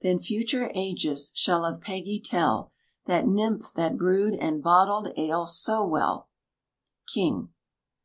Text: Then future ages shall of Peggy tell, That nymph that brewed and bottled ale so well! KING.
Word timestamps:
Then 0.00 0.18
future 0.18 0.72
ages 0.74 1.30
shall 1.36 1.64
of 1.64 1.80
Peggy 1.80 2.18
tell, 2.18 2.72
That 3.04 3.28
nymph 3.28 3.72
that 3.74 3.96
brewed 3.96 4.34
and 4.34 4.60
bottled 4.60 5.12
ale 5.16 5.46
so 5.46 5.86
well! 5.86 6.30
KING. 7.06 7.50